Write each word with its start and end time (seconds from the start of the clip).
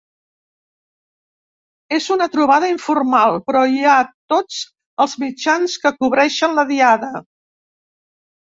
És 1.97 2.07
una 2.15 2.27
trobada 2.37 2.71
informal, 2.75 3.37
però 3.51 3.63
hi 3.75 3.85
ha 3.91 3.99
tots 4.35 4.63
els 5.05 5.15
mitjans 5.27 5.77
que 5.85 5.93
cobreixen 6.01 6.59
la 6.63 6.69
diada. 6.73 7.13